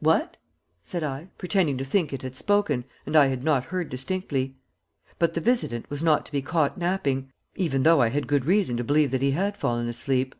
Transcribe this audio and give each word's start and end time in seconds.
"What?" 0.00 0.36
said 0.82 1.02
I, 1.02 1.28
pretending 1.38 1.78
to 1.78 1.84
think 1.86 2.12
it 2.12 2.20
had 2.20 2.36
spoken 2.36 2.84
and 3.06 3.16
I 3.16 3.28
had 3.28 3.42
not 3.42 3.64
heard 3.72 3.88
distinctly; 3.88 4.58
but 5.18 5.32
the 5.32 5.40
visitant 5.40 5.88
was 5.88 6.02
not 6.02 6.26
to 6.26 6.32
be 6.32 6.42
caught 6.42 6.76
napping, 6.76 7.32
even 7.54 7.82
though 7.82 8.02
I 8.02 8.10
had 8.10 8.26
good 8.28 8.44
reason 8.44 8.76
to 8.76 8.84
believe 8.84 9.12
that 9.12 9.22
he 9.22 9.30
had 9.30 9.56
fallen 9.56 9.88
asleep. 9.88 10.34